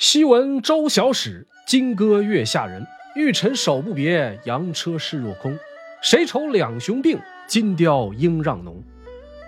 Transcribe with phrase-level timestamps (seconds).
[0.00, 2.86] 昔闻周小史，金戈月下人。
[3.16, 5.58] 玉臣手不别，羊车势若空。
[6.00, 8.80] 谁愁两雄并，金雕应让侬。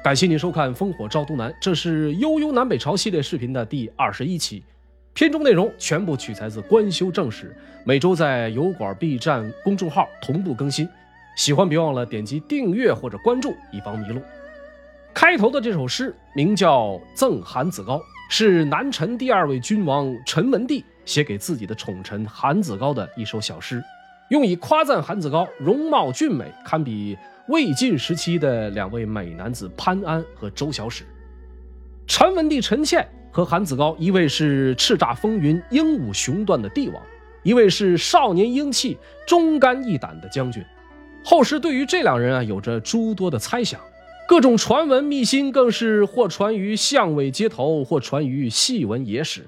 [0.03, 4.65] 感谢您收看《烽火照东南》，这是悠悠南北朝系列视频的第二十一期。
[5.15, 7.51] 片中内容全部取材自《官修正史》，
[7.85, 10.89] 每周在油管、B 站公众号同步更新。
[11.37, 14.21] 喜欢别忘了点击订阅或者关注，以防迷路。
[15.15, 17.99] 开头的这首诗名叫《赠韩子高》。
[18.33, 23.83] 是南陈第二位君王陈文帝写给自己的宠臣韩子高的一首小诗，
[24.29, 31.05] 用以夸赞韩子高容貌俊美，堪比魏晋时期的两位美男子潘安和周小史。
[32.07, 37.03] 陈文帝陈倩和韩子高，一位是叱咤风云、英武雄断的帝王，
[37.43, 40.65] 一位是少年英气、忠肝义胆的将军。
[41.25, 43.81] 后世对于这两人啊，有着诸多的猜想。
[44.31, 49.45] 各种传闻秘辛更是或传于巷尾街头，或传于戏文野史。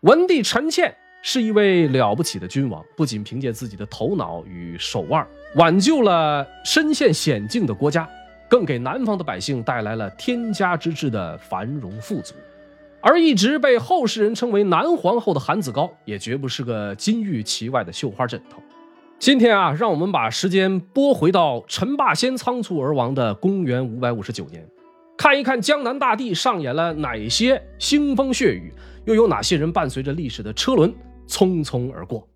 [0.00, 8.06] 文帝陈倩是一位了不起的君王，不仅凭借自己的头脑与手腕挽救了身陷险境的国家，
[8.50, 12.34] 更给南方的百姓带来了天家之治的繁荣富足。
[13.00, 18.62] 而一直被后世人称为南皇后的韩子高，也绝不是个金玉其外的绣花枕头。
[19.18, 24.68] 今天啊，让我们把时间拨回到陈霸先仓促而亡的公元五百五十九年，
[25.16, 28.70] 看一看江南大地上演了哪些腥风血雨，
[29.06, 30.94] 又有哪些人伴随着历史的车轮
[31.26, 32.28] 匆匆而过。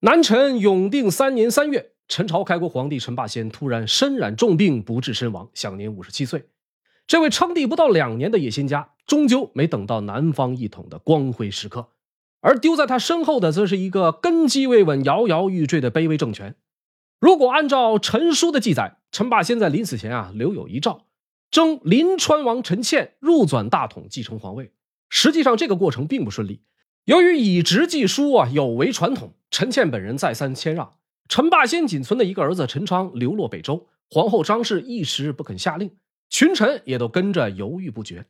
[0.00, 6.46] 南陈永定三年三月，陈朝开国皇帝陈霸先突然身染重病，不治身亡，享年五十七岁。
[7.06, 11.88] 这位称帝不到两年的野心家，终究没等到南方一统的光辉时刻，
[12.42, 16.54] 而丢在他身后的，则是一个根基未稳、摇摇欲坠的卑微政权。
[17.18, 21.06] 如果按照陈书的记载，陈霸先在临死前啊，留有遗诏，
[21.50, 24.70] 征临川王陈倩入转大统，继承皇位。
[25.08, 26.62] 实际上，这个过程并不顺利。
[27.04, 30.94] 由于以直继书啊有违传统，陈倩本人再三谦让，
[31.28, 35.90] 陈霸先仅存的一个儿子陈昌流落北周，皇后张氏一时不肯下令。
[36.28, 38.26] 群臣也都跟着犹豫不决。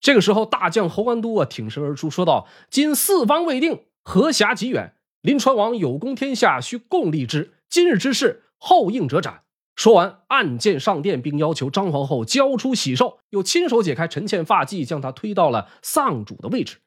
[0.00, 7.54] 这个时候，大将侯安都啊挺身而出，说道：“今四方未定，河峡极远，临川王有功天下，需共立之。
[7.68, 9.42] 今日之事，后应者斩。”
[9.74, 16.78] 说完，按剑上殿，并要求张皇后交出喜寿，又亲手解开陈倩发髻，将她推到了丧主的位置。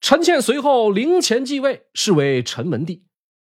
[0.00, 3.04] 陈倩随后灵前继位，是为陈文帝。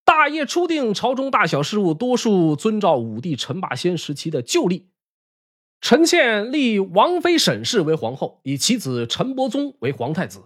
[0.05, 4.89] 大业初定，朝中大小事务多数遵照武帝陈霸先时期的旧例。
[5.83, 10.43] 陈倩立王妃沈氏为皇后，以其子陈伯宗为皇太子。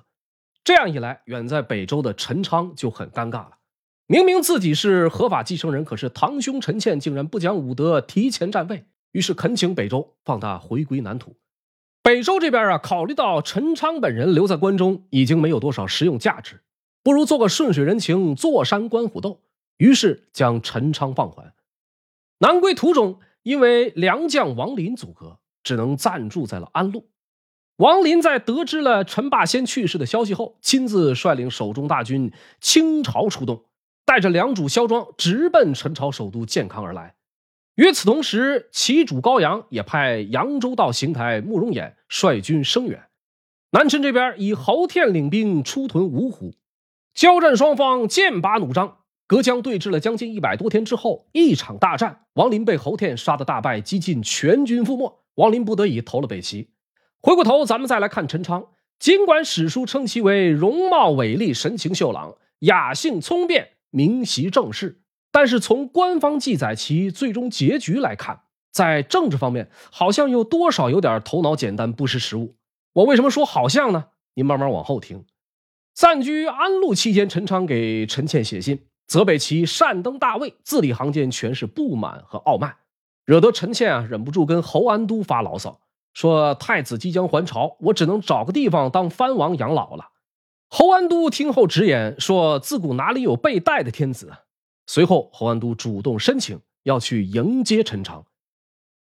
[0.64, 3.60] 这样一来，远在北周的陈昌就很尴尬了。
[4.08, 8.88] 明明自己是合法继承人，可是堂兄陈倩竟然不讲武德，提前占位。
[9.12, 11.36] 于是恳请北周放他回归南土。
[12.02, 16.64] 北周这边啊，考虑到陈昌本人留在关中已经没有多少实用价值，
[17.04, 19.44] 不如做个顺水人情，坐山观虎斗。
[19.78, 21.54] 于是将陈昌放还。
[22.40, 23.20] 南归途中。
[23.48, 27.08] 因为良将王林阻隔，只能暂住在了安陆。
[27.78, 33.64] 王林在得知了陈霸先去世的消息后，亲自率领手中大军倾巢出动，
[34.04, 37.16] 带着良主萧庄直奔陈朝首都建康而来。
[37.76, 43.02] 与此同时，齐主高阳也派扬州道行台慕容衍率军声援。
[43.72, 46.54] 南陈这边以侯天领兵出屯芜湖，
[47.14, 48.98] 交战双方剑拔弩张。
[49.28, 55.20] 隔江对峙了将近一百多天之后，一场大战，王林被侯天杀得大败，几近全军覆没。
[55.36, 56.70] 王林不得已投了北齐。
[57.22, 58.68] 回过头，咱们再来看陈昌。
[58.98, 65.02] 尽管史书称其为容貌伟丽、神情秀朗、雅性聪辩、明习政事，
[65.32, 72.56] 但是从官方记载其最终结局来看，在政治方面好像又多少有点头脑简单、不识时务。
[72.94, 74.06] 我为什么说好像呢？
[74.36, 75.26] 您慢慢往后听。
[75.94, 78.80] 暂居安陆期间，陈昌给陈倩写信。
[79.08, 82.76] 责备其擅登大位，字里行间全是不满和傲慢，
[83.26, 85.80] 惹得陈倩啊忍不住跟侯安都发牢骚，
[86.14, 90.10] 说太子即将还朝，我只能找个地方当藩王养老了。
[90.70, 94.34] 侯安都听后直言说：“自古哪里有被戴的天子？”
[94.86, 98.26] 随后，侯安都主动申请要去迎接陈昌，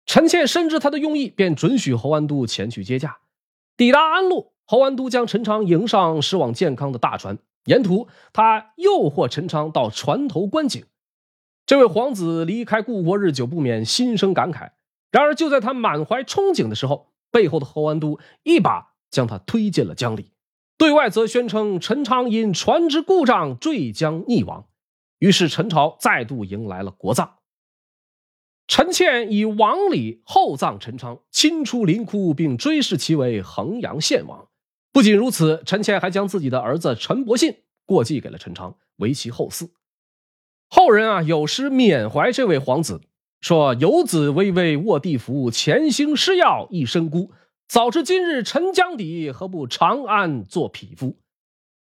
[0.06, 3.20] 陈倩深知他的用意，便准许侯安都前去接驾。
[3.78, 7.38] 抵达安陆，侯安都将陈昌迎上驶往健康的大船。
[7.66, 10.86] 沿途，他诱惑陈昌到船头观景。
[11.66, 14.72] 这位皇子离开故国日久，不免心生感慨。
[15.12, 20.32] 然而，就在他满怀憧憬的时候，背后的侯安都一把将他推进了江里。
[20.78, 24.68] 对外则宣称陈昌因船只故障坠江溺亡。
[25.20, 27.36] 于是，陈朝再度迎来了国葬。
[28.68, 34.50] 陈倩以王礼厚葬陈昌，亲出灵窟，并追谥其为衡阳献王。
[34.94, 39.72] 不仅如此，陈倩还将自己的儿子陈伯信过继给了陈昌，为其后嗣。
[40.70, 43.02] 后人啊，有诗缅怀这位皇子，
[43.42, 47.32] 说：“游子巍巍卧地服，潜心施药一身孤。
[47.68, 51.18] 早知今日陈江底，何不长安做匹夫？”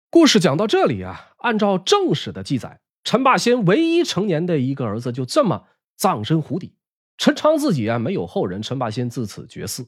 [0.08, 5.64] 故事讲到这里啊，按照正史的记载，陈霸先唯一成年的一个儿子就这么。
[5.94, 6.74] 葬身湖底，
[7.16, 9.86] 陈昌自己啊没有后人，陈霸先自此绝嗣。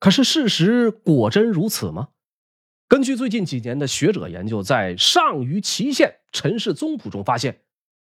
[0.00, 2.08] 可是事实果真如此吗？
[2.90, 7.60] 根据最近几年的学者研究，在上虞祁县陈氏宗谱中发现，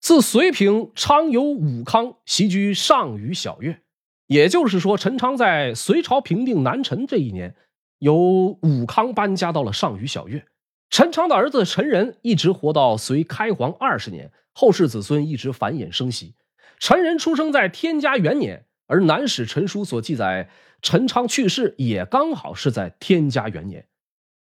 [0.01, 3.81] 自隋平昌有武康袭居上虞小月，
[4.25, 7.53] 也就是说，陈昌在隋朝平定南陈这一年，
[7.99, 8.15] 由
[8.63, 10.43] 武康搬家到了上虞小月。
[10.89, 16.33] 陈昌的儿子陈仁一直活到隋开皇二十年，后世子孙一直繁衍生息。
[16.79, 20.49] 陈仁出生在天嘉元年，而《南史陈书》所记载，
[20.81, 23.85] 陈昌去世也刚好是在天嘉元年。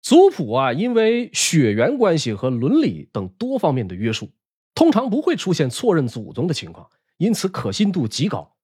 [0.02, 4.30] 族谱啊，因为血缘关系和伦理等多方面的约束，
[4.74, 8.56] 通常不会出现错认祖宗的情况，因此可信度极高。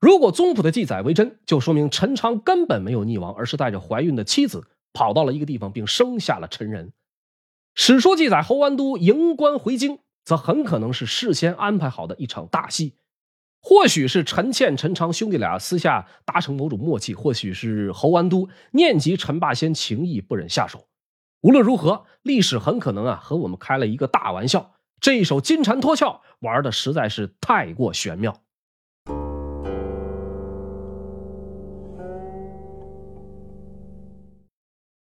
[0.00, 6.92] 如果宗谱的记载为真，就说明陈昌根本没有溺亡，而是带着怀孕的妻子跑到了一个地方，并生下了陈仁。
[7.74, 9.98] 史书记载，侯安都迎官回京。
[10.24, 12.92] 则很可能是事先安排好的一场大戏，
[13.60, 20.86] 或许是陈倩、陈昌兄弟俩私下达成某种默契，或许是侯安都念及陈霸先情谊不忍下手。
[21.42, 24.72] 无论如何，历史很可能啊和我们开了一个大玩笑。
[25.00, 28.40] 这一手金蝉脱壳玩的实在是太过玄妙。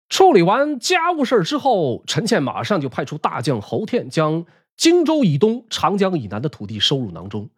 [0.10, 4.46] 处理完家务事之后，陈倩马上就派出大将侯天将。
[4.76, 7.50] 荆州以东、长江以南的土地收入囊中。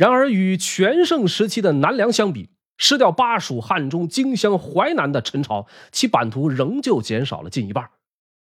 [0.00, 2.48] 然而，与全盛时期的南梁相比，
[2.78, 7.90] 失掉巴蜀、汉中、荆襄、淮南的陈朝，其版图仍旧减少了近一半。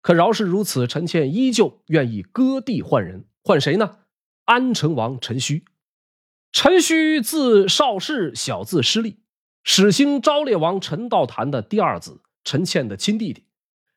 [0.02, 3.98] 可饶是如此，陈倩依旧愿意割地换人，换谁呢？
[4.46, 5.64] 安成王陈顼。
[6.54, 9.18] 陈顼字少氏，小字师利，
[9.66, 13.44] 始兴昭烈王陈道坛的第二子，陈倩的亲弟弟。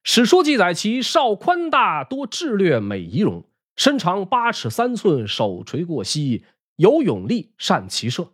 [0.02, 3.44] 史书记载其少宽大，多智略，美仪容。
[3.76, 6.44] 身长八尺三寸，手垂过膝，
[6.76, 8.32] 有勇力，善骑射。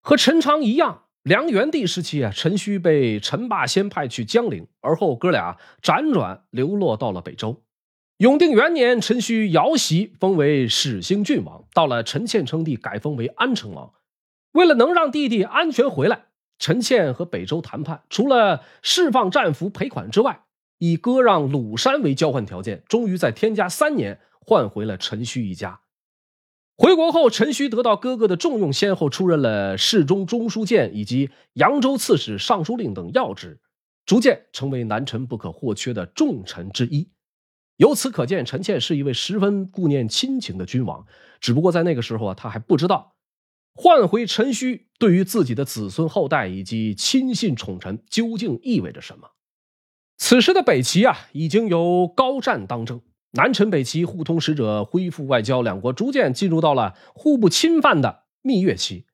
[0.00, 7.62] 和陈昌一样，梁元帝时期啊，陈顼被陈霸先派去江陵，而后哥俩辗转流落到了北周。
[8.18, 11.64] 永定元年，陈顼瑶袭，封为始兴郡王。
[11.72, 13.92] 到了陈倩称帝，改封为安成王。
[14.52, 16.26] 为了能让弟弟安全回来，
[16.58, 20.44] 陈倩和北周谈判，除了释放战俘赔款之外。
[20.78, 25.80] 以割让鲁山为交换条件，终于在天嘉三年换回了陈顼一家。
[26.76, 33.60] 回国后，陈顼得到哥哥的重用，先后出任了侍中、中书监以及扬州刺史、尚书令等要职，
[34.04, 37.10] 逐渐成为南陈不可或缺的重臣之一。
[37.76, 41.06] 由此可见，陈倩是一位十分顾念亲情的君王。
[41.40, 43.14] 只不过在那个时候啊，他还不知道
[43.74, 49.30] 换回陈顼对于自己的子孙后代以及亲信宠臣究竟意味着什么。
[50.16, 53.00] 此时的北齐啊，已经由高湛当政，
[53.36, 59.06] 南陈北齐互通使者，恢复外交，两国逐渐进入到了互不侵犯的蜜月期。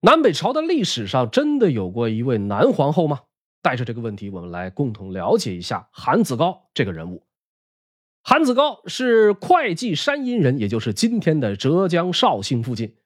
[0.00, 3.20] 南北朝的历史上真的有过一位南皇后吗？
[3.62, 7.22] 带着这个问题，我们来共同了解一下韩子高这个人物。
[8.22, 12.96] 韩子高是会稽山阴人，也就是今天的浙江绍兴附近。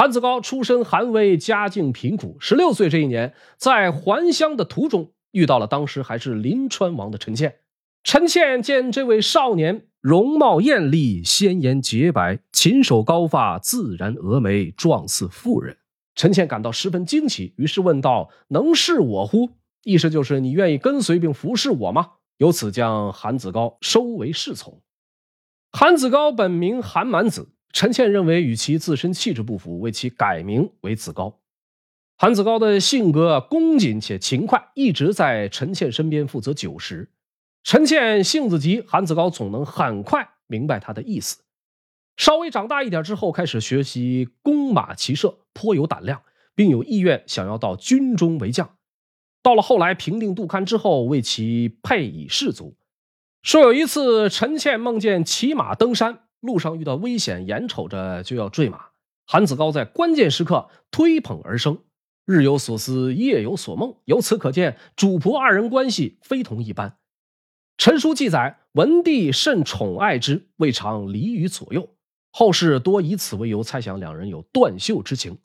[0.00, 2.38] 韩子高出身寒微，家境贫苦。
[2.40, 7.56] 十六岁这一年，在还乡的途中，遇到了当时还是临川王的陈倩。
[8.02, 15.76] 陈倩见这位少年容貌艳丽，鲜颜洁白，琴手高发，自然峨眉，状似妇人。
[16.14, 19.50] 陈倩感到十分惊奇，于是问道：“能是我乎？”
[19.84, 22.12] 意思就是你愿意跟随并服侍我吗？
[22.38, 24.80] 由此将韩子高收为侍从。
[25.70, 27.50] 韩子高本名韩满子。
[27.72, 31.40] 陈倩认为与其自身气质不符，为其改名为子高。
[32.16, 37.08] 韩子高的性格恭谨且勤快，一直在陈倩身边负责酒食。
[37.62, 41.42] 陈倩性子急，韩子高总能很快明白他的意思。
[42.16, 46.22] 稍微长大一点之后，开始学习弓马骑射，颇有胆量，
[46.54, 48.76] 并有意愿想要到军中为将。
[49.42, 52.76] 到了后来平定杜堪之后，为其配以士卒。
[53.42, 56.24] 说有一次，陈倩梦见骑马登山。
[56.40, 58.86] 路上遇到危险，眼瞅着就要坠马，
[59.26, 61.78] 韩子高在关键时刻推捧而生，
[62.24, 63.96] 日有所思，夜有所梦。
[64.06, 66.96] 由此可见，主仆二人关系非同一般。
[67.76, 71.94] 陈书记载，文帝甚宠爱之，未尝离于左右。
[72.30, 75.38] 后世多以此为由，猜想两人有断袖之情。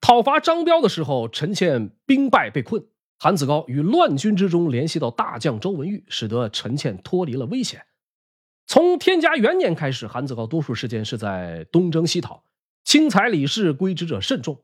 [0.00, 2.86] 讨伐张彪的时候，陈倩兵败被困，
[3.18, 7.84] 韩子高与乱军之中联系到大将周文玉，使得陈倩脱离了危险。
[8.72, 12.44] 从天嘉元年开始，韩子高多数时间是在东征西讨，
[12.84, 14.62] 轻财礼士，归之者甚众。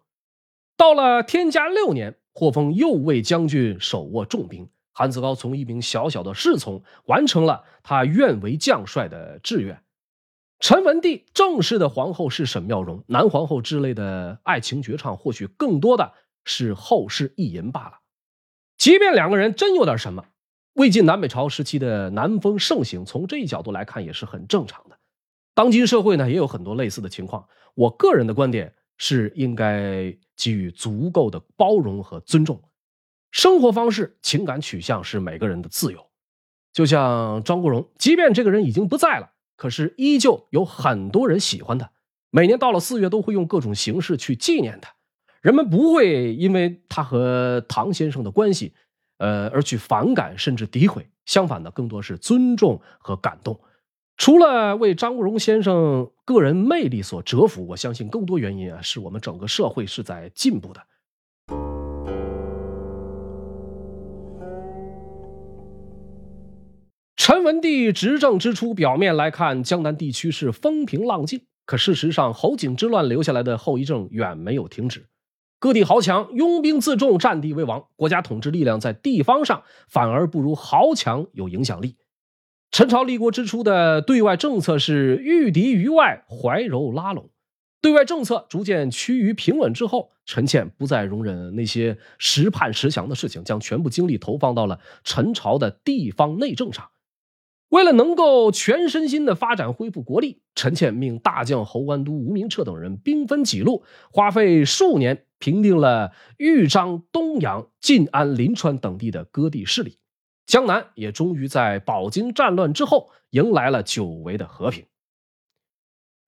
[0.76, 4.70] 到了天嘉六年，获封右卫将军，手握重兵。
[4.92, 9.82] 韩子高从一名小小的侍从，完成了他愿为将帅的志愿。
[10.60, 16.12] 陈文帝正式的皇后是沈妙容，南皇后之类的爱情绝唱，或许更多的
[16.44, 17.98] 是后世意淫罢了。
[18.78, 20.26] 即便两个人真有点什么，
[20.76, 24.98] 魏晋南北朝时期的南风盛行，从这一角度来看也是很正常的。
[25.54, 27.48] 当今社会呢，也有很多类似的情况。
[27.74, 32.62] 我个人的观点是，应该给予足够的包容和尊重。
[33.30, 36.10] 生活方式、情感取向是每个人的自由。
[36.74, 41.90] 就像张国荣，即便这个人已经不在了，可是依旧有很多人喜欢他。
[42.28, 44.92] 每年到了四月，都会用各种形式去纪念他。
[45.40, 48.74] 人们不会因为他和唐先生的关系，
[49.18, 51.06] 呃，而去反感甚至诋毁。
[51.24, 53.58] 相反的，更多是尊重和感动。
[54.16, 60.80] 除了为张国荣先生个人魅力所折服，我相信更多原因啊，是我们整个社会是在进步的。
[67.16, 71.42] 陈文帝执政之初，表面来看，江南地区是风平浪静。
[71.64, 75.06] 可事实上，侯景之乱留下来的后遗症远没有停止。
[75.58, 81.96] 各地豪强拥兵自重，占地为王，国家统治力量在地方上反而不如豪强有影响力。
[82.70, 87.30] 陈朝立国之初的对外政策是御敌于外，怀柔拉拢。
[87.80, 96.88] 对外政策逐渐趋于平稳之后，陈倩不再容忍那些时叛时降的事情，将全部精力投放到了陈朝的地方内政上。
[97.68, 109.98] 为了能够全身心的发展恢复国力，陈倩命大将侯安都、吴明彻等人兵分几路，花费数年平定了豫章、东阳、晋安、临川等地的割地势力，
[110.46, 114.84] 江南也终于在饱经战乱之后迎来了久违的和平。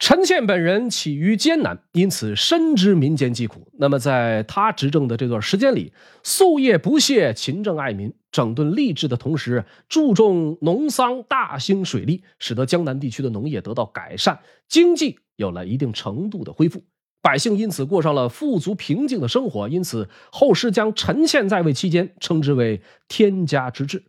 [0.00, 3.68] 陈倩本人起于艰难，因此深知民间疾苦。
[3.80, 14.38] 那么，在他执政的这段时间里，夙夜不懈，勤政爱民，整顿吏治的同时，注重农桑，大兴水利，使得江南地区的农业得到改善，
[14.68, 16.84] 经济有了一定程度的恢复，
[17.20, 19.68] 百姓因此过上了富足平静的生活。
[19.68, 24.04] 因此，后世将陈倩在位期间称之为“天家之治”。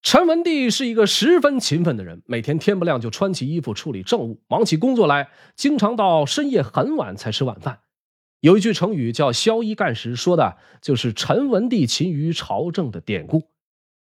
[0.00, 7.80] 陈文帝是一个十分勤奋的人，每天天不亮就穿起衣服处理政务，忙起工作来，经常到深夜很晚才吃晚饭。
[8.40, 13.50] 有一句成语叫“宵衣干食”，说的就是陈文帝勤于朝政的典故。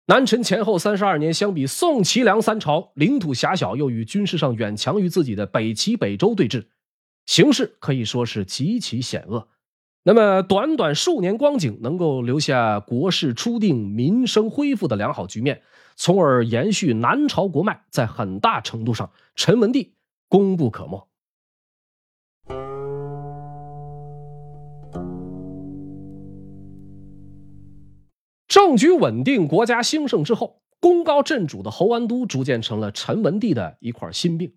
[0.09, 6.66] 南陈前后三十二年，相比宋齐梁三朝，领土狭小，又与军事上远强于自己的北齐、北周对峙，
[7.26, 9.49] 形势可以说是极其险恶。
[10.04, 15.62] 那么短短数年光景，能够留下国势初定、民生恢复的良好局面。
[15.97, 19.95] 从而延续南朝国脉，在很大程度上，陈文帝
[20.28, 21.09] 功不可没。
[28.47, 34.52] 政局稳定，国家兴盛之后，功高震主的侯安都逐渐成了陈文帝的一块心病。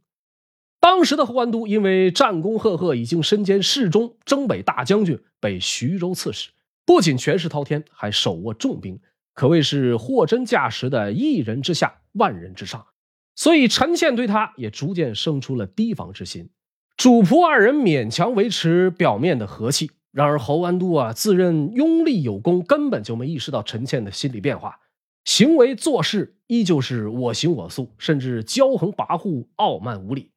[0.80, 6.52] 当时的侯安都因为战功赫赫，已经身兼侍中、征北大将军，被徐州刺史，
[6.86, 9.00] 不仅权势滔天，还手握重兵。
[9.34, 12.88] 可谓是货真价实的一人之下，万人之上，
[13.36, 16.50] 所以陈倩对他也逐渐生出了提防之心。
[16.98, 24.80] 主仆二人勉强维持表面的和气，然而侯安都啊，自认拥立有功，根本就没意识到陈倩的心理变化，
[25.24, 30.32] 行为做事依旧是我行我素，甚至骄横跋扈、傲慢无礼。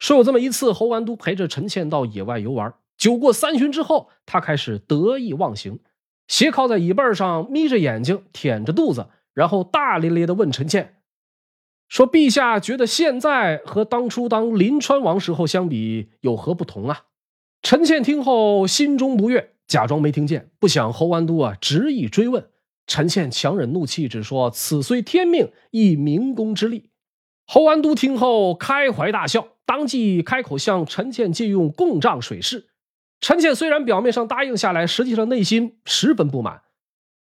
[0.00, 5.78] 说有这么一次，侯完都陪着陈倩到野外游玩，酒过三巡之后，他开始得意忘形。
[6.26, 11.02] 斜靠在椅背上，眯着眼睛，舔着肚子，然后大咧咧地问陈倩
[11.88, 17.02] ：“说陛下觉得现在和当初当临川王时候相比有何不同啊？”
[17.62, 20.50] 陈倩听后心中不悦，假装没听见。
[20.58, 22.48] 不想侯安都啊执意追问，
[22.86, 26.88] 陈倩强忍怒气，只说：“此虽天命，亦明公之力。”
[27.44, 32.70] 侯安都听后开怀大笑，当即开口向陈倩借用贡帐水势。
[33.20, 36.62] 陈倩虽然表面上答应下来，实际上内心十分不满。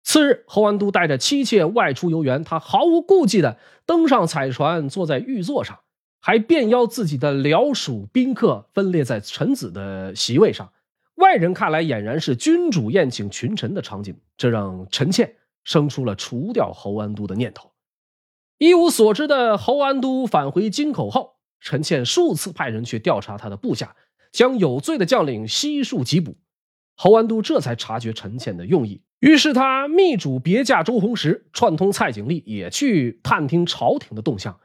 [0.02, 5.78] 次日，侯安都带着妻妾外出游园，他毫无顾忌的登上彩船，坐在御座上，
[6.20, 10.72] 还便邀自己的僚属宾客分列在臣子的席位上。
[11.18, 17.70] 外人看来，俨然是君主宴请群臣的场景，这让陈倩生出了除掉侯安都的念头。
[18.58, 23.96] 一无所知的侯安都返回京口后，陈倩数次派人去调查他的部下，
[24.32, 26.38] 将有罪的将领悉数缉捕。
[26.96, 34.60] 侯安都这才察觉陈倩的用意，于是他密嘱别驾周弘时，串通蔡景历也去探听朝廷的动向。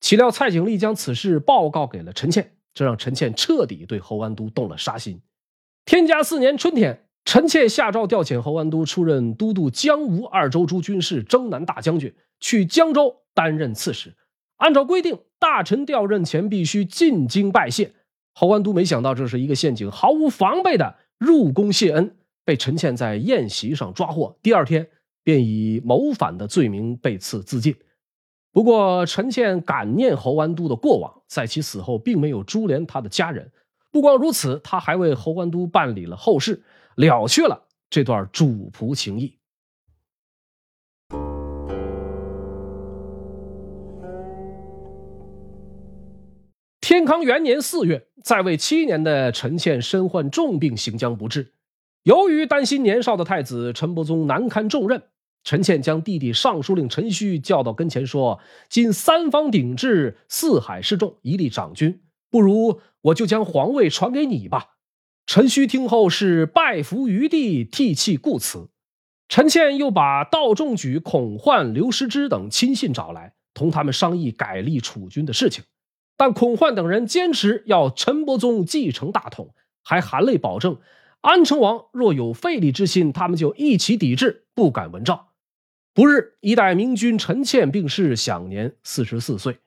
[0.00, 5.20] 岂料蔡景历将此事报告给了陈倩，这让陈倩彻底对侯安都动了杀心。
[5.86, 14.14] 天嘉四年春天，陈倩下诏调遣侯安都出任都督江吴二州诸军事、征南大将军，去江州担任刺史。
[14.56, 17.92] 按照规定，大臣调任前必须进京拜谢。
[18.32, 20.96] 侯安都没想到这是一个陷阱，毫无防备的。
[21.18, 24.38] 入宫谢恩，被陈倩在宴席上抓获。
[24.42, 24.88] 第二天，
[25.22, 27.76] 便以谋反的罪名被赐自尽。
[28.52, 33.52] 不过，陈倩感念侯安都的过往，在其死后并没有株连他的家人。
[33.92, 36.62] 不光如此，他还为侯安都办理了后事，
[36.96, 39.36] 了却了这段主仆情谊。
[46.86, 51.54] 天康元年四月，在位七年的陈倩身患重病，行将不治。
[52.02, 55.02] 由于担心年少的太子陈伯宗难堪重任，
[55.44, 58.38] 陈倩将弟弟尚书令陈顼叫到跟前，说
[58.68, 64.74] ：“今三方鼎峙，四海示众，一力长君，不如我就将皇位传给你吧。”
[65.26, 68.68] 陈顼听后是拜服于地，涕泣故辞。
[69.30, 75.64] 陈倩又把道仲举、孔焕、刘师之等亲信找来，同他们商议改立储君的事情。
[76.16, 80.78] 但孔焕等人坚持要陈伯宗继承大统，还含泪保证，
[81.20, 85.28] 安成王若有废立之心，他们就一起抵制，不敢闻诏。
[85.92, 89.58] 不日，一代明君陈倩病逝，享年四十四岁。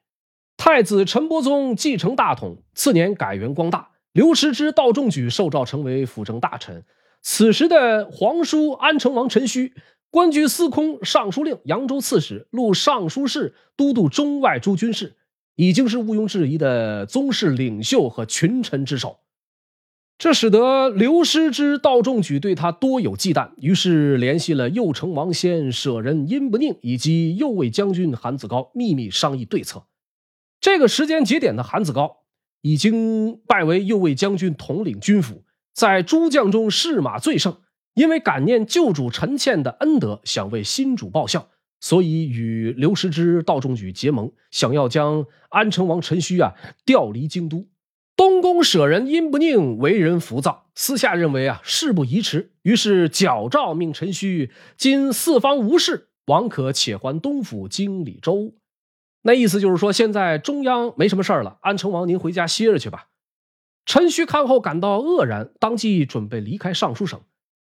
[0.58, 3.92] 太子陈伯宗继承大统，次年改元光大。
[4.12, 6.84] 刘师之、道仲举受诏成为辅政大臣。
[7.22, 9.74] 此时的皇叔安成王陈顼，
[10.10, 15.18] 官居司空、尚书令、扬州刺史、录尚书事、都督中外诸军事。
[15.58, 19.22] 已经是毋庸置疑的宗室领袖和群臣之首，
[20.20, 29.88] 这使得刘师之、道仲举对他多有忌惮，于是联系了右丞王先、舍人殷不宁以及右卫将军韩子高，秘密商议对策。
[30.62, 32.18] 这个时间节点的韩子高
[32.62, 37.58] 已经拜为右卫将军，统领军府，在诸将中士马最盛，
[37.96, 41.50] 因为感念旧主陈倩的恩德，想为新主报效。
[41.80, 46.54] 所以与刘师之、道仲举结盟，想要将安成王陈顼啊
[46.86, 47.68] 调离京都。
[48.16, 58.56] 东宫舍人殷不宁为人浮躁，私下认为啊事不宜迟，于是矫诏命陈顼：今四方无事，王可且还东府经理州。
[59.22, 63.10] 那意思就是说，现在中央没什么事儿了，安成王您回家歇着去吧。
[63.86, 67.22] 陈顼看后感到愕然，当即准备离开尚书省。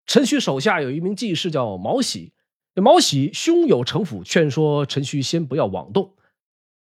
[0.05, 2.33] 陈顼手下有一名记事叫毛喜。
[2.75, 6.13] 这毛喜胸有城府，劝说陈顼先不要妄动。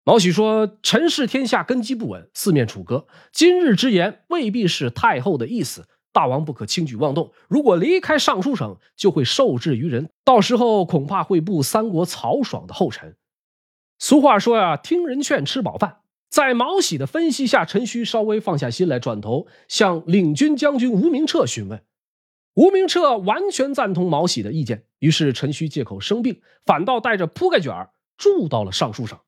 [0.03, 7.33] 毛喜说：“陈氏天下根基不稳，四面楚歌，今日之言未必是太后的意思，大王不可轻举妄动。
[7.49, 13.16] 如果离开尚书省，就会受制于人，到时候恐怕会步三国曹爽的后尘。”
[14.01, 15.99] 俗话说呀，听人劝，吃饱饭。
[16.31, 21.83] 在毛喜的分析下，陈顼稍微放下心来，转头向领军将军吴明彻询问。
[22.55, 29.19] 吴明彻完全赞同毛喜的意见，于是陈顼借口生病，反倒带着铺盖卷住到了尚书省，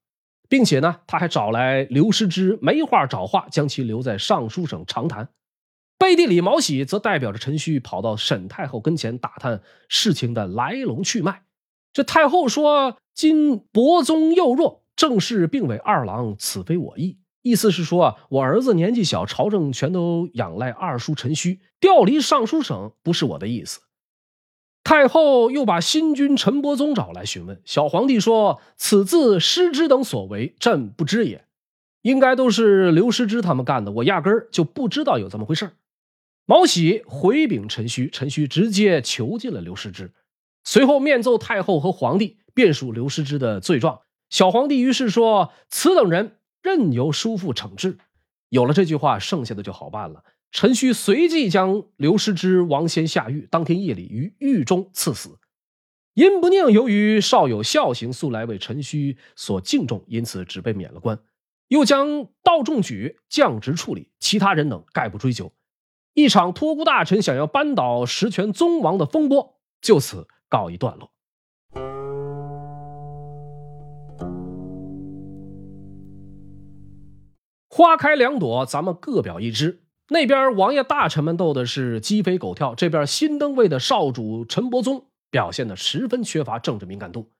[0.49, 5.29] 并且呢，他还找来刘师之，没话找话，将其留在尚书省长谈。
[5.99, 11.43] 背地里，毛喜则代表着陈顼跑到沈太后跟前打探事情的来龙去脉。
[11.93, 23.83] 这太后说：“今伯宗幼弱，正是并委二郎，此非我意。”意思是说啊，我儿子年纪小，朝政全都仰赖二叔陈顼，调离尚书省不是我的意思。
[24.83, 31.45] 太后又把新君陈伯宗找来询问，小皇帝说：“此自师之等所为，朕不知也，
[32.03, 35.71] 应该都是刘师之他们干的，我压根儿就不知道有这么回事
[36.47, 40.11] 毛喜回禀陈顼，陈顼直接囚禁了刘师之，
[40.65, 44.01] 随后面奏太后和皇帝，辩述刘师之的罪状。
[44.31, 46.33] 小皇帝于是说：“此等人。”
[46.67, 47.97] 任由叔父惩治，
[48.49, 50.25] 有了这句话，剩下的就好办了。
[50.51, 55.39] 陈顼随即将刘师之、王先下狱，当天夜里于狱中赐死。
[56.15, 61.21] 殷不宁由于少有孝行，素来为陈顼所敬重，因此只被免了官，
[61.69, 65.53] 又将道仲举降职处理，其他人等概不追究。
[66.15, 71.13] 一场托孤大臣想要扳倒实权宗王的风波，就此告一段落。
[77.77, 79.83] 花开两朵，咱们各表一枝。
[80.09, 87.31] 那边王爷大臣们斗的是鸡飞狗跳，这边新登位的少主陈伯宗表现的十分缺乏政治敏感度。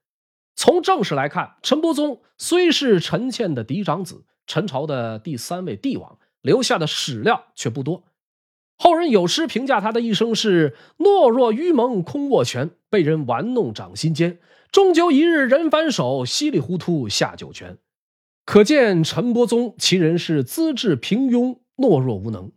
[0.55, 8.03] 从正史来看，陈伯宗虽是陈倩的嫡长子，陈朝的第三位帝王，留下的史料却不多。
[8.77, 14.37] 后人有诗评价他的一生是懦弱愚蒙空握拳，被人玩弄掌心间，
[14.71, 17.79] 终究一日人反手，稀里糊涂下九泉。
[18.47, 22.53] 可见陈伯宗其人是资质平庸、懦弱无能。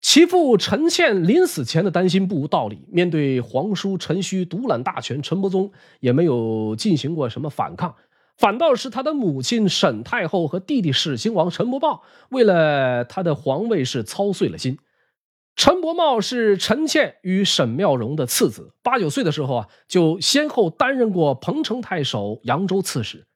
[0.00, 2.86] 其父陈倩临死前的担心不无道理。
[2.90, 7.96] 面对皇叔陈顼独揽大权，陈伯宗也没有进行过什么反抗，
[8.38, 14.78] 反倒是他的母亲沈太后和弟弟始兴王陈伯豹为了他的皇位是操碎了心。
[15.54, 23.26] 陈伯茂是陈倩与沈妙容的次子，八九岁的时候啊，就先后担任过彭城太守、扬州刺史。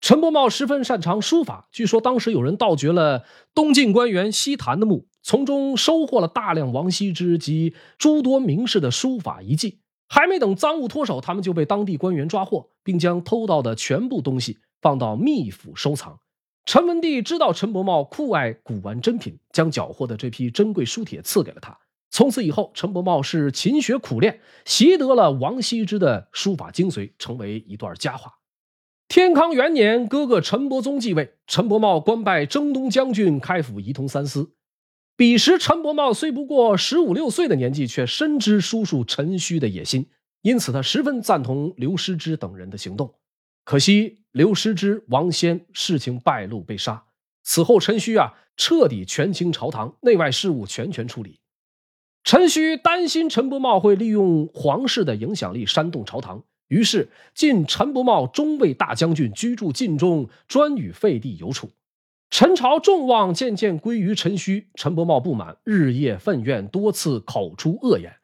[0.00, 9.80] 陈伯茂十分擅长书法，据说当时有人盗掘了东晋官员西坛的墓，从中收获了大量王羲之及诸多名士的书法遗迹。
[10.08, 16.20] 还没等赃物脱手，他们就被当地官员抓获，并将偷盗的全部东西放到秘府收藏。
[16.64, 21.76] 陈文帝知道陈伯茂酷爱古玩珍品，将缴获的这批珍贵书帖赐给了他。
[22.10, 28.34] 从此以后，陈伯茂是勤学苦练，习得了王羲之的书法精髓，成为一段佳话。
[29.08, 34.52] 天康元年，哥哥陈伯宗继位，陈伯茂官拜征东将军，开府仪同三司。
[35.16, 40.06] 彼时，陈伯茂虽不过十五六岁的年纪，却深知叔叔陈顼的野心，
[40.42, 43.14] 因此他十分赞同刘师之等人的行动。
[43.64, 44.22] 可惜。
[44.32, 47.04] 刘师之、王仙事情败露被杀，
[47.42, 51.40] 此后陈顼啊彻底权倾朝堂，内外事务全权处理。
[52.22, 61.70] 陈顼担心陈伯茂会利用皇室的影响力煽动朝堂，于是晋陈伯茂中尉大将军，居住晋中，专与废帝有处。
[62.30, 68.16] 陈朝众望渐渐归于陈顼，陈伯茂不满，日夜愤怨，多次口出恶言。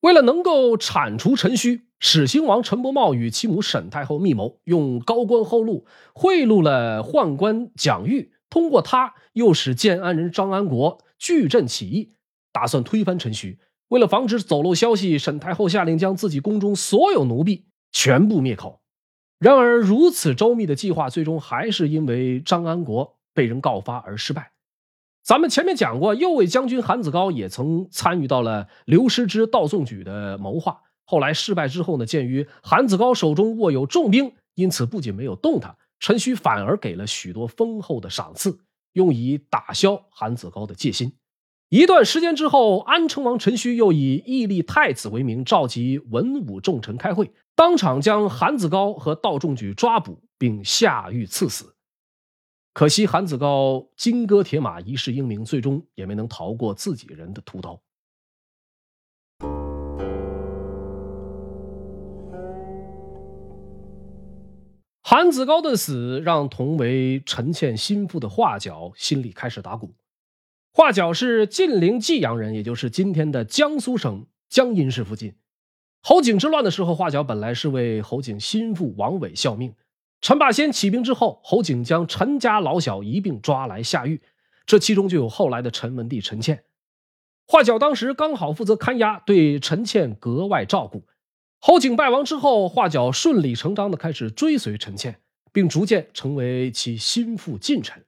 [0.00, 1.82] 为了能够铲除陈顼。
[2.00, 12.12] 始兴王陈伯茂与其母沈太后密谋，用高官厚禄贿赂了宦官蒋玉，通过他诱使建安人张安国据镇起义，
[12.52, 13.58] 打算推翻陈顼。
[13.88, 18.80] 为了防止走漏消息，沈太后下令将自己宫中所有奴婢全部灭口。
[19.38, 24.52] 然而，如此周密的计划，最终还是因为张安国被人告发而失败。
[25.22, 30.80] 咱们前面讲过，右卫将军韩子高也曾参与到了刘师之盗纵举的谋划。
[31.04, 38.58] 后来失败之后呢，鉴于韩子高手中握有重兵，因此不仅没有动他，陈顼反而给了许多丰厚的赏赐，
[38.92, 41.12] 用以打消韩子高的戒心。
[41.70, 51.74] 一段时间之后，安成王陈顼又以义立太子为名，召集文武重臣开会，当场将韩子高和道仲举抓捕，并下狱赐死。
[52.72, 57.78] 可惜韩子高金戈铁马，一世英名，最终也没能逃过自己人的屠刀。
[65.02, 69.94] 韩子高的死让同为陈倩心腹的华角心里开始打鼓。
[70.78, 75.34] 华角是晋陵济阳人，也就是今天的江苏省江阴市附近。
[76.02, 79.74] 侯景之乱的时候，华角本来是为侯景心腹王伟效命。
[80.20, 84.22] 陈霸先起兵之后，侯景将陈家老小一并抓来下狱，
[84.66, 86.62] 这其中就有后来的陈文帝陈倩。
[87.48, 91.02] 华角当时刚好负责看押，对陈倩格外照顾。
[91.58, 95.20] 侯景败亡之后，华角顺理成章地开始追随陈倩，
[95.52, 98.04] 并逐渐成为其心腹近臣。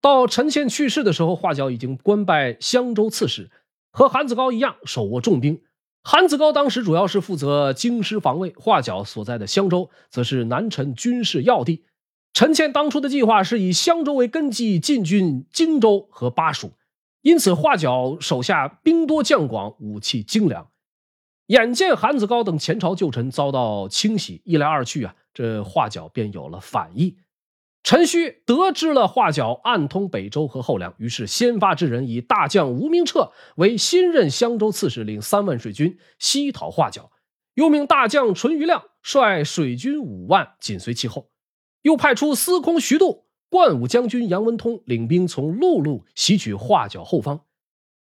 [0.00, 3.50] 到陈倩去世的时候，华角已经官拜襄州刺史，
[3.90, 5.60] 和韩子高一样手握重兵。
[6.04, 11.84] 韩子高当时主要是负责京师防卫，华角所在的襄州则是南陈军事要地。
[12.32, 16.72] 陈倩当初的计划是以襄州为根基进军荆州和巴蜀，
[17.22, 20.68] 因此华角手下兵多将广，武器精良。
[21.48, 27.16] 眼见韩子高等前朝旧臣遭到清洗，一来二去啊，这华角便有了反意。
[27.82, 37.10] 陈顼得知了画角暗通北周和后梁，于是先发制人，以大将吴明彻为新任襄州刺史，领三万水军西讨画角，
[37.54, 41.30] 又命大将淳于亮率水军五万紧随其后，
[41.82, 47.40] 又派出司空徐度、冠武将军杨文通领兵从陆路袭取画角后方。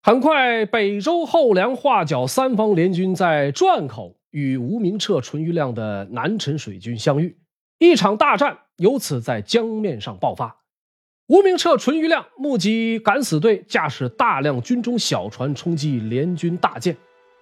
[0.02, 7.39] 很快，北周、后梁、画角三方联军在转口与吴明彻、淳于亮的南陈水军相遇，
[7.80, 10.58] 一场大战由此在江面上爆发。
[11.28, 16.98] 吴明彻、淳于亮目击敢死队驾驶大量军中小船冲击联军大舰，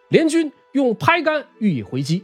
[0.10, 2.24] 联军用拍杆予以回击。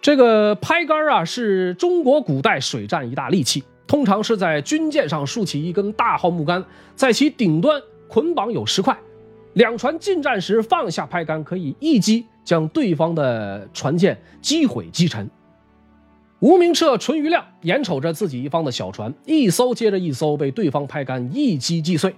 [0.00, 8.96] 这个拍杆啊，是中国古代水战一大利器，通常是在军舰上竖起一根大号木杆，在其顶端捆绑有石块。
[9.54, 15.28] 两船进战时放下拍杆，可以一击将对方的船舰击毁击沉。
[16.40, 22.14] 吴明彻、淳于亮眼瞅着自己一方的小船一艘接着一艘被对方拍杆一击击碎，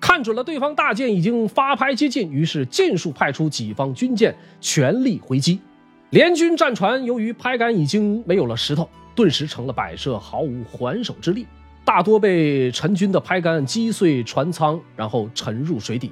[0.00, 5.60] 看准了对方大舰已经发拍接近，于是尽数派出己方军舰全力回击。
[6.08, 11.46] 联军战船由于拍杆已经没有了石头，顿时成了摆设，毫无还手之力，
[11.84, 16.10] 大多被陈军的拍杆击碎船舱，然后沉入水底。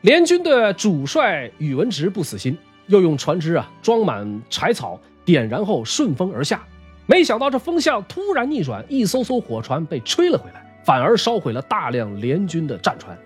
[0.00, 4.98] 联军的主帅宇文直不死心，又用船只啊装满柴草。
[5.26, 6.62] 点燃后顺风而下，
[7.04, 13.18] 没想到这风向突然逆转，一艘艘火船被吹了回来，反而烧毁了大量联军的战船。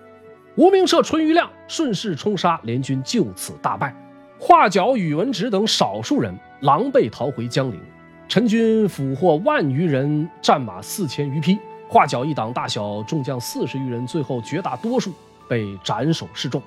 [0.57, 3.95] 吴明彻、淳于亮顺势冲杀，联军就此大败。
[4.39, 7.79] 华角、宇文直等少数人狼狈逃回江陵。
[8.27, 11.59] 陈军俘获万余人，战马四千余匹。
[11.89, 15.13] 华角一党大小众将四十余人，最后绝大多数
[15.49, 16.63] 被斩首示众。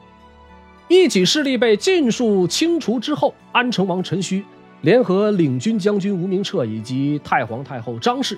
[0.87, 4.43] 一己势力被尽数清除之后，安成王陈顼。
[4.83, 8.37] 联合领军将军吴明彻以及太皇太后张氏，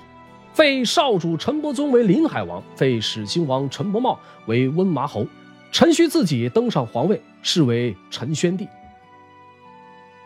[0.52, 5.26] 废少主陈伯宗为临海王，废始兴王陈伯茂为温麻侯，
[5.72, 8.68] 陈顼自己登上皇位，是为陈宣帝。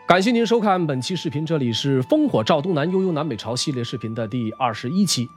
[0.07, 5.27] 感谢您收看本期视频，这里是烽火照东南悠悠南北朝系列视频的第二十一期，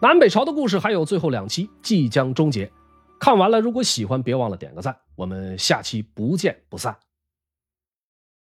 [0.00, 2.72] 南北朝的故事还有最后两期即将终结，
[3.20, 6.96] 看完了如果喜欢别忘了点个赞，我们下期不见不散。